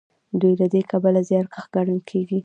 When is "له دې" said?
0.61-0.81